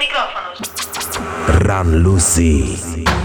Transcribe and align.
micrófonos. 0.00 0.58
Run 1.60 2.02
Lucy. 2.02 2.80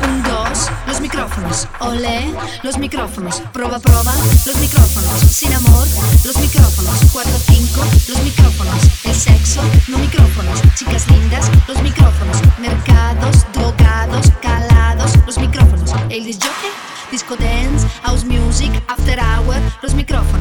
Un, 0.10 0.24
dos, 0.24 0.70
los 0.88 1.00
micrófonos. 1.00 1.68
Olé, 1.80 2.34
los 2.64 2.78
micrófonos. 2.78 3.42
Proba, 3.54 3.80
proba, 3.80 4.14
los 4.46 4.58
micrófonos. 4.58 5.22
Sin 5.22 5.54
amor, 5.54 5.88
los 6.26 6.38
micrófonos. 6.38 7.00
Cuatro, 7.14 7.32
cinco, 7.48 7.82
los 8.10 8.22
micrófonos. 8.24 8.76
El 9.06 9.16
sexo, 9.16 9.62
no 9.88 9.98
micrófonos. 10.00 10.62
Chicas 10.76 11.10
lindas, 11.10 11.50
los 11.70 11.82
micrófonos. 11.82 12.38
Mercados, 12.60 13.46
drogados, 13.54 14.32
calados, 14.42 15.12
los 15.26 15.38
micrófonos. 15.38 15.94
El 16.10 16.26
disjockey 16.26 16.72
disco 17.16 17.38
dance, 17.38 17.88
house 18.04 18.26
music, 18.26 18.72
after 18.88 19.18
hour, 19.20 19.56
los 19.82 19.94
micrófonos, 19.94 20.35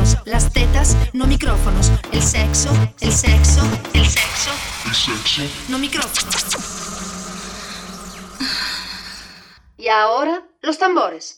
micrófonos, 0.00 0.26
las 0.26 0.52
tetas, 0.52 0.96
no 1.12 1.26
micrófonos, 1.26 1.90
el 2.12 2.22
sexo, 2.22 2.70
el 3.00 3.12
sexo, 3.12 3.60
el 3.92 4.06
sexo, 4.06 4.50
el 4.86 4.94
sexo, 4.94 5.42
no 5.68 5.78
micrófonos. 5.78 6.46
Y 9.76 9.88
ahora, 9.88 10.42
los 10.62 10.78
tambores. 10.78 11.36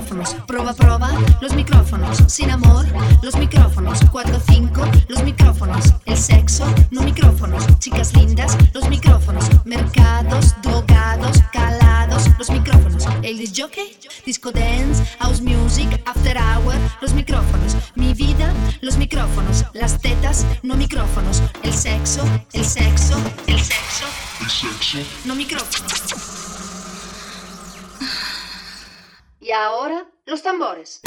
Micrófonos. 0.00 0.34
Proba, 0.46 0.72
proba, 0.72 1.10
los 1.40 1.54
micrófonos. 1.54 2.18
Sin 2.28 2.50
amor, 2.50 2.86
los 3.22 3.36
micrófonos. 3.36 3.98
4, 4.10 4.40
5, 4.48 4.82
los 5.08 5.22
micrófonos. 5.22 5.94
El 6.06 6.16
sexo, 6.16 6.64
no 6.90 7.02
micrófonos. 7.02 7.64
Chicas 7.78 8.14
lindas, 8.14 8.56
los 8.72 8.88
micrófonos. 8.88 9.44
Mercados, 9.64 10.54
drogados, 10.62 11.42
calados, 11.52 12.28
los 12.38 12.50
micrófonos. 12.50 13.04
El 13.22 13.38
disjockey, 13.38 13.98
disco 14.24 14.50
dance, 14.50 15.04
house 15.18 15.42
music, 15.42 16.02
after 16.06 16.36
hour, 16.38 16.74
los 17.02 17.12
micrófonos. 17.12 17.76
Mi 17.94 18.14
vida, 18.14 18.52
los 18.80 18.96
micrófonos. 18.96 19.66
Las 19.74 20.00
tetas, 20.00 20.46
no 20.62 20.76
micrófonos. 20.76 21.42
El 21.62 21.74
sexo, 21.74 22.22
el 22.52 22.64
sexo, 22.64 23.16
el 23.46 23.60
sexo. 23.60 24.06
El 24.40 24.50
sexo. 24.50 24.98
No 25.26 25.34
micrófonos. 25.34 26.39
Y 29.50 29.52
ahora, 29.52 30.06
los 30.26 30.44
tambores. 30.44 31.00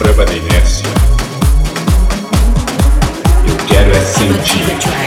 prova 0.00 0.24
da 0.24 0.32
inércia. 0.32 0.86
Eu 3.46 3.56
quero 3.66 3.90
é 3.90 4.00
sentir. 4.00 4.99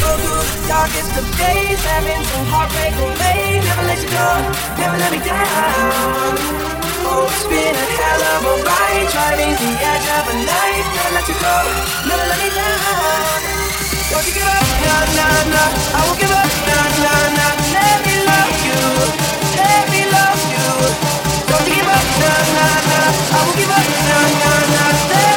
go 0.00 0.10
through 0.18 0.68
darkest 0.68 1.12
of 1.18 1.26
days, 1.38 1.80
having 1.84 2.22
some 2.24 2.46
heartbreak 2.48 2.94
will. 2.98 3.14
Never 3.14 3.84
let 3.84 3.98
you 4.02 4.10
go, 4.10 4.28
never 4.78 4.96
let 4.98 5.10
me 5.12 5.20
down. 5.20 6.34
Oh, 7.06 7.28
it's 7.28 7.44
been 7.46 7.74
a 7.74 7.86
hell 7.98 8.22
of 8.34 8.48
a 8.48 8.54
ride, 8.64 9.06
driving 9.12 9.54
the 9.54 9.70
edge 9.76 10.08
of 10.16 10.24
a 10.30 10.34
knife. 10.46 10.88
Never 10.94 11.12
let 11.14 11.26
you 11.28 11.36
go, 11.38 11.56
never 12.08 12.26
let 12.30 12.38
me 12.42 12.48
down. 12.54 13.40
Don't 14.10 14.24
you 14.24 14.34
give 14.34 14.46
up, 14.46 14.66
nah, 14.84 15.04
nah, 15.18 15.52
nah. 15.52 15.70
I 15.94 16.00
won't 16.06 16.18
give 16.20 16.32
up, 16.32 16.50
nah, 16.68 16.86
nah, 17.04 17.36
nah. 17.38 17.52
Let 17.74 17.98
me 18.06 18.14
love 18.24 18.56
you, 18.64 18.80
let 19.58 19.84
me 19.92 20.00
love 20.08 20.42
you. 20.54 20.68
Don't 21.50 21.64
you 21.68 21.74
give 21.76 21.88
up, 21.88 22.06
nah, 22.22 22.40
nah, 22.56 22.88
nah. 22.88 23.08
I 23.34 23.38
won't 23.42 23.56
give 23.58 23.72
up, 23.74 23.86
nah, 24.08 24.26
nah, 24.40 24.60
nah. 24.72 25.33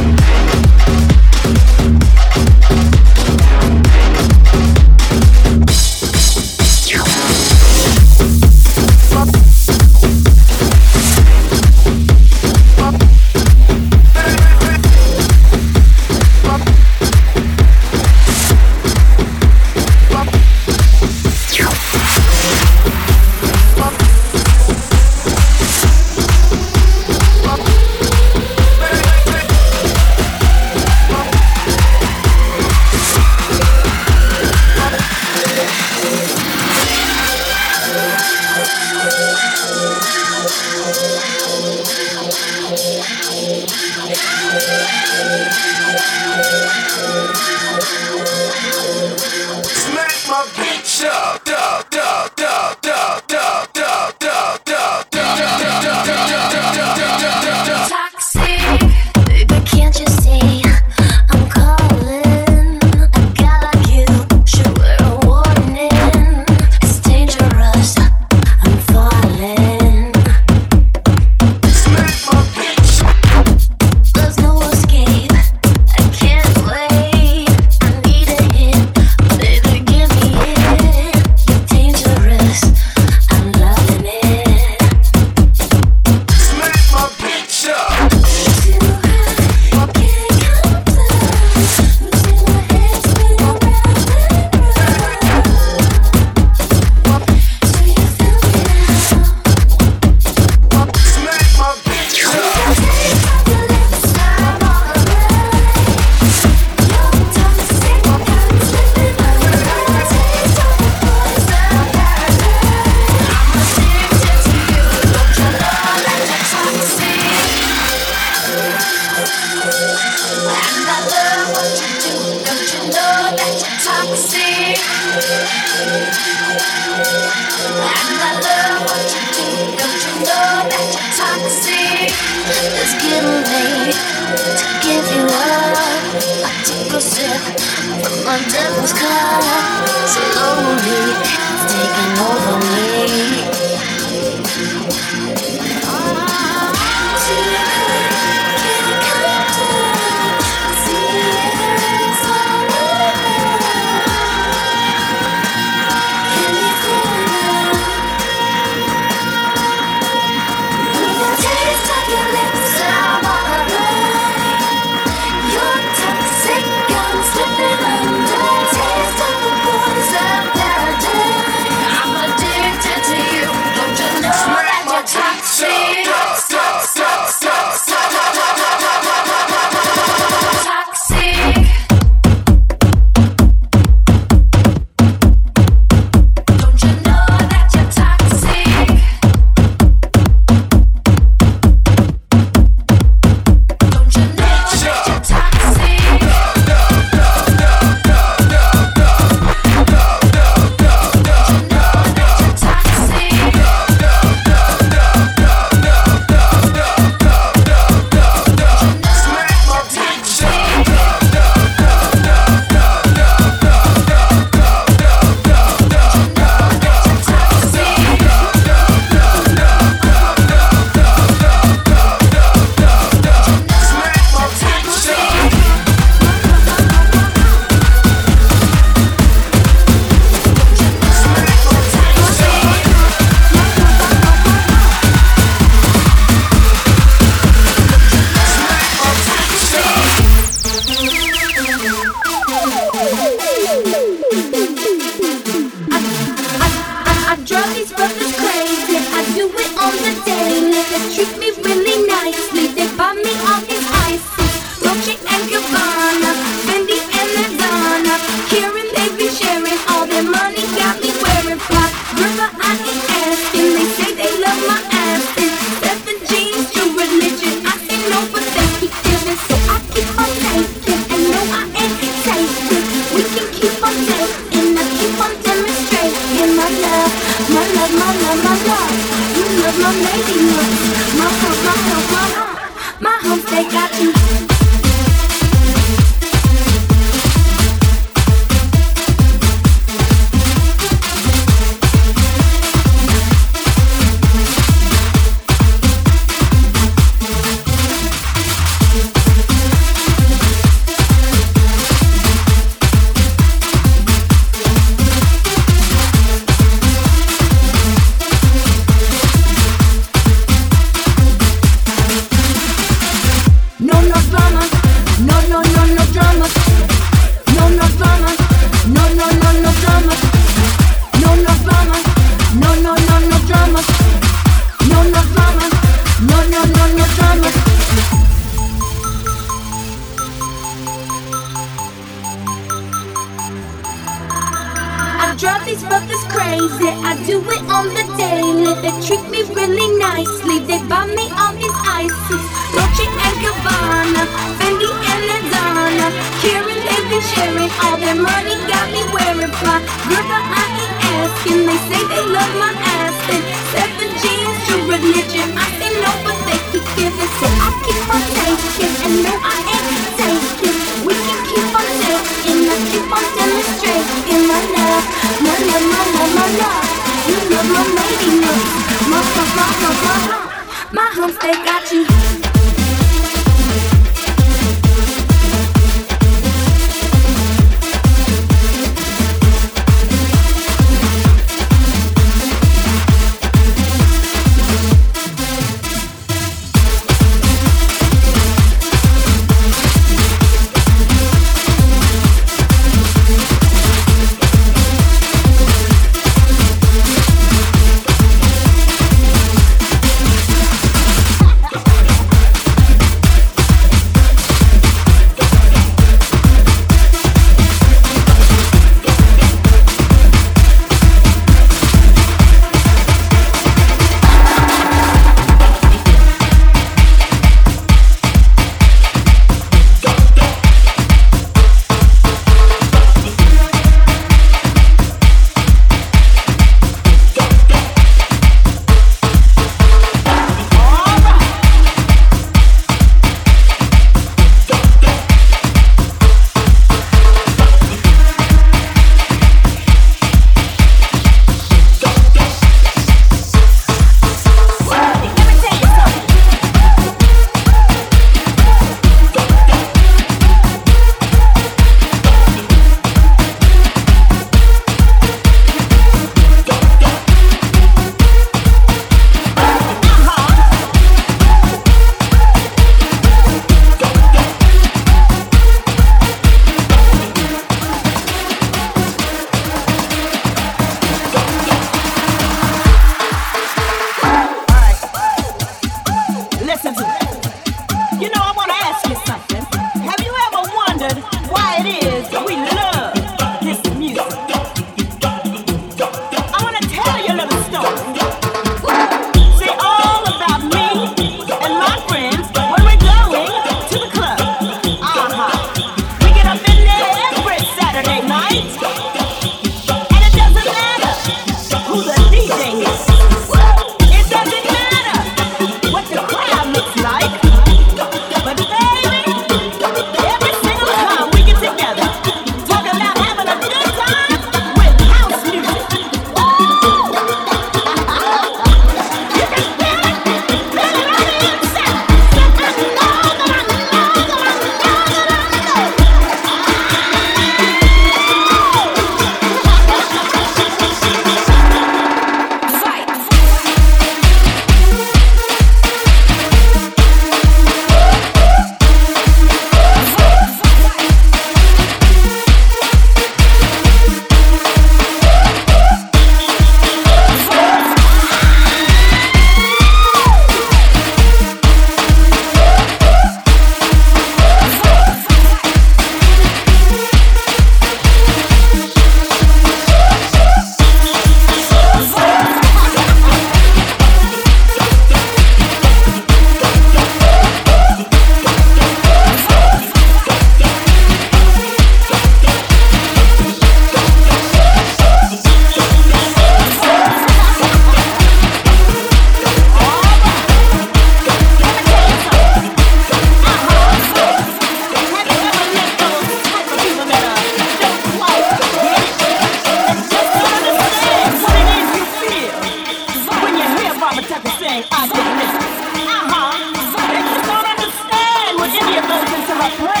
Rock, 599.61 599.79
rock. 599.79 600.00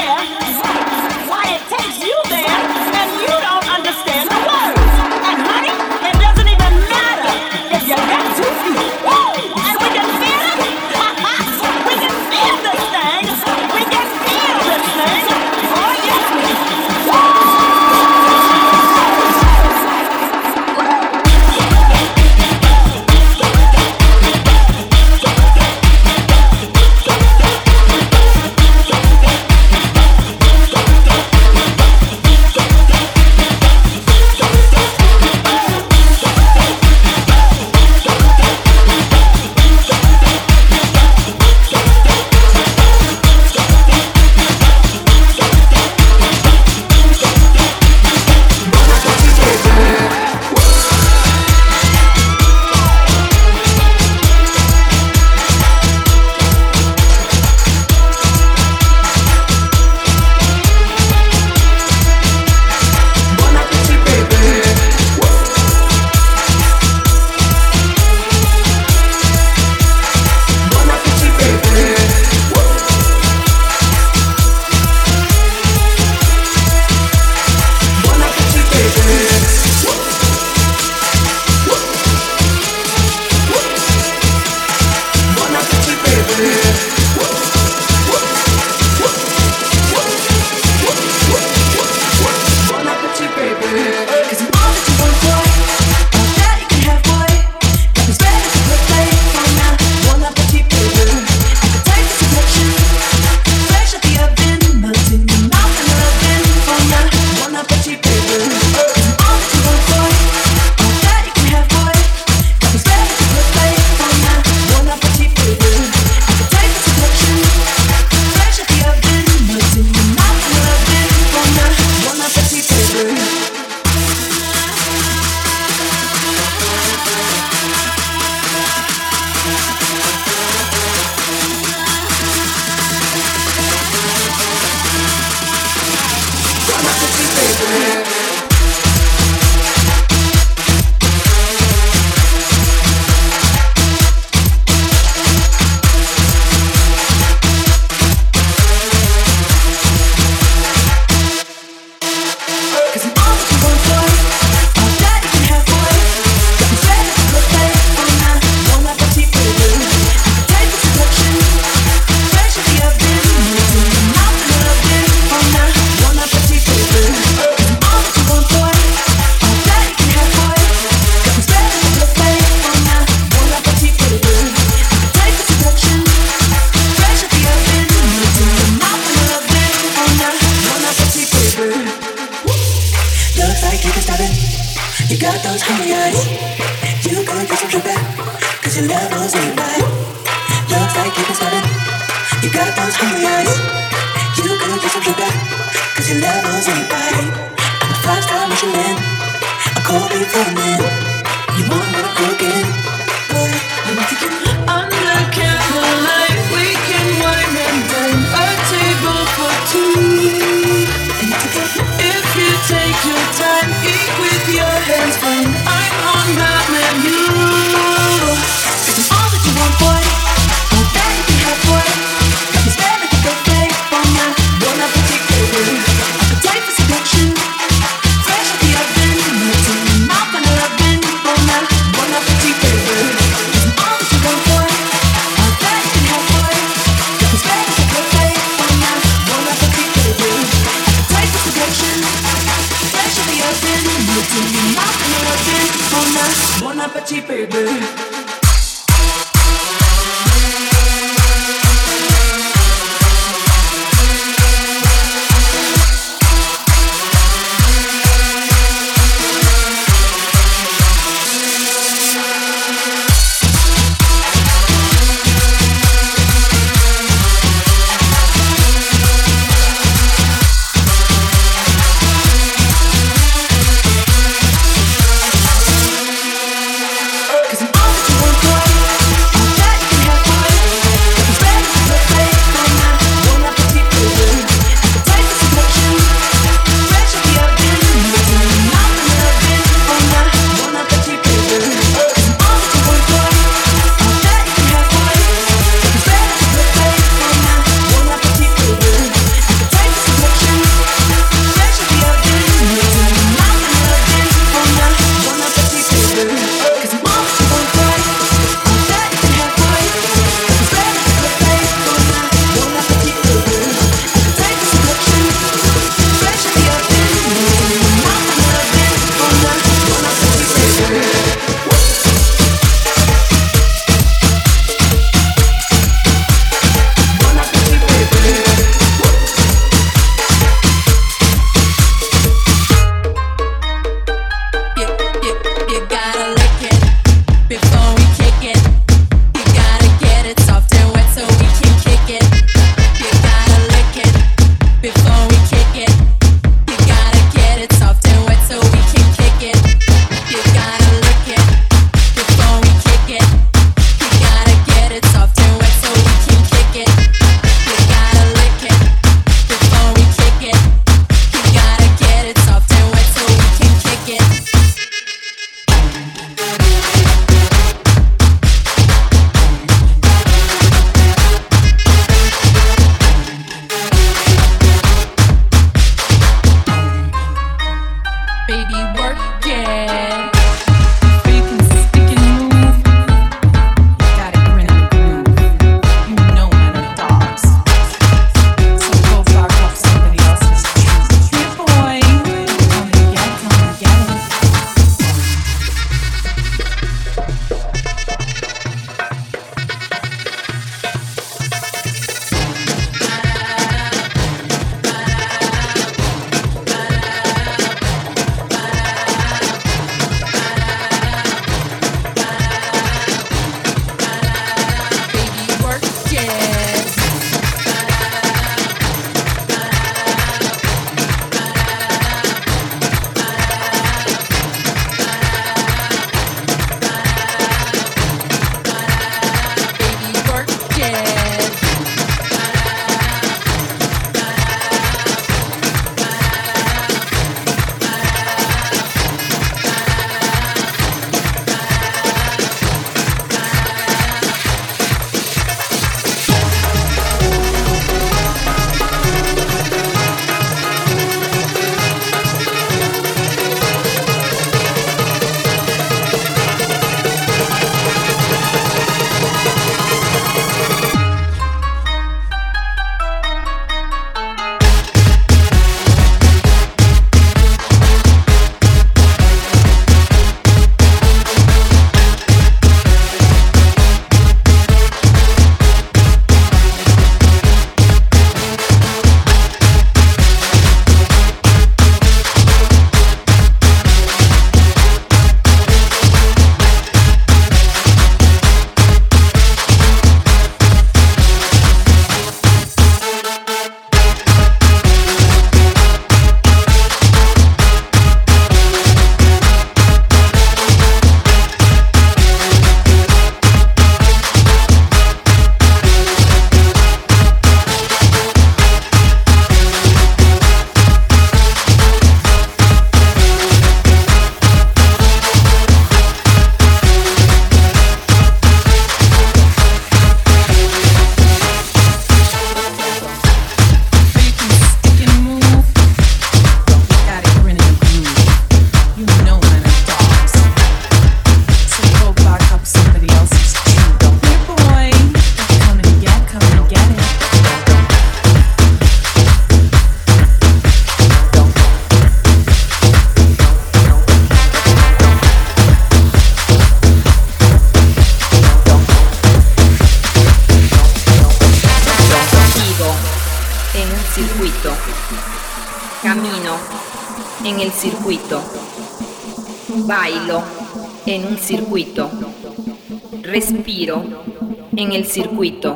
En 564.75 564.91
el 564.93 565.05
circuito. 565.05 565.75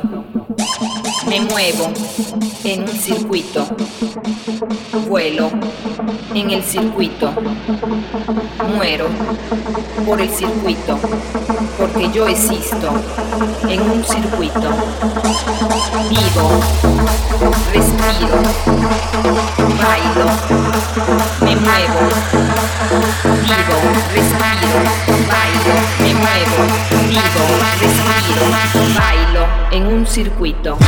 Me 1.26 1.40
muevo 1.40 1.92
en 2.62 2.82
un 2.82 2.88
circuito. 2.88 3.66
Vuelo 5.08 5.50
en 6.34 6.50
el 6.50 6.62
circuito. 6.62 7.32
Muero 8.76 9.08
por 10.06 10.20
el 10.20 10.30
circuito, 10.30 10.98
porque 11.78 12.10
yo 12.12 12.28
existo 12.28 12.90
en 13.68 13.80
un 13.82 14.04
circuito. 14.04 14.70
Vivo, 16.10 16.50
respiro, 17.72 18.36
bailo, 19.82 20.26
me 21.40 21.56
muevo. 21.56 22.00
Vivo, 23.42 23.76
respiro, 24.14 24.68
bailo, 25.28 25.74
me 26.00 26.14
muevo. 26.14 26.58
Vivo, 27.08 27.42
respiro, 27.80 28.42
bailo 29.00 29.35
en 29.76 29.86
un 29.86 30.06
circuito. 30.06 30.78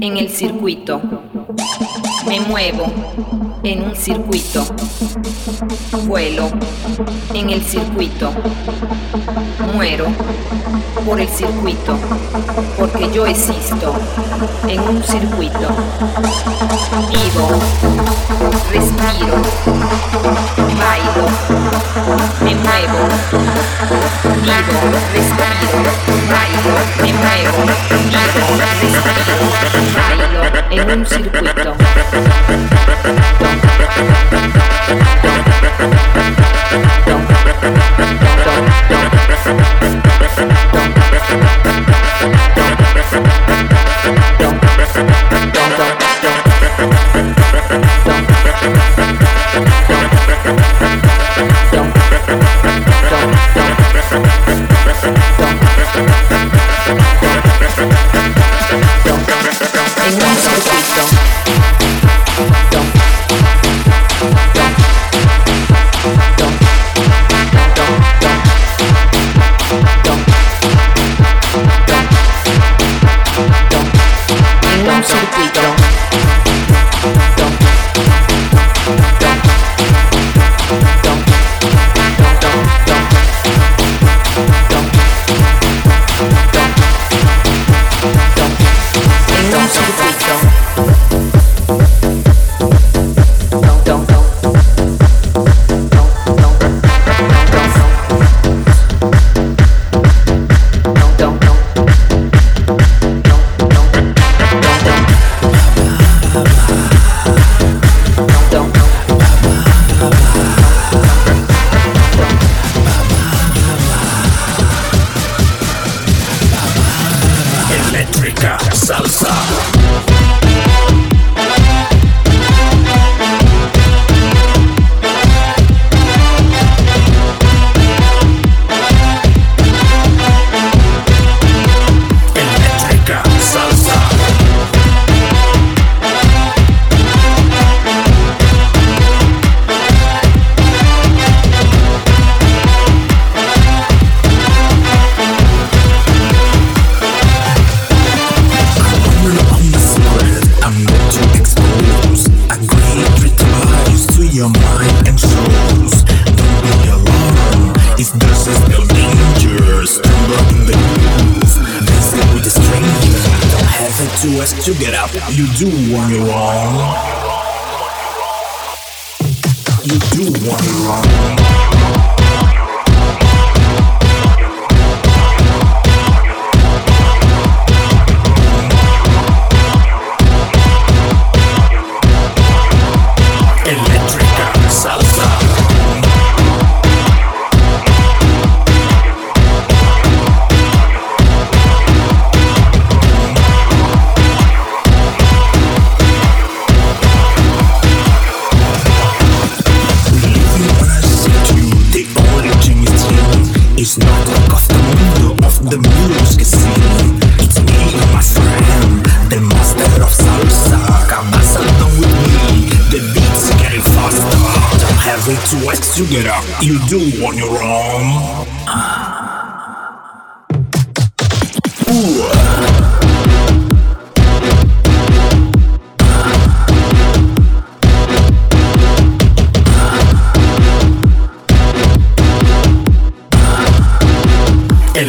En 0.00 0.16
el 0.18 0.28
circuito. 0.28 1.00
Me 2.28 2.40
muevo 2.40 2.84
en 3.62 3.82
un 3.82 3.96
circuito. 3.96 4.64
Vuelo 6.06 6.50
en 7.32 7.50
el 7.50 7.62
circuito. 7.62 8.30
Muero 9.74 10.06
por 11.04 11.20
el 11.20 11.28
circuito, 11.28 11.98
porque 12.78 13.10
yo 13.12 13.26
existo 13.26 13.94
en 14.66 14.80
un 14.80 15.02
circuito. 15.02 15.68
Vivo, 17.10 17.48
respiro, 18.70 19.36
bailo, 20.78 21.26
me 22.42 22.54
muevo. 22.54 23.00
Vivo, 24.42 24.76
respiro, 25.12 25.78
bailo, 26.30 26.72
me 27.02 27.12
muevo. 27.12 27.62
Vivo, 28.08 28.42
respiro, 28.80 29.36
bailo 29.96 30.40
en 30.70 30.98
un 30.98 31.06
circuito. 31.06 31.76
En 56.88 57.35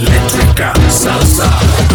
Eléctrica 0.07 0.73
salsa. 0.89 1.86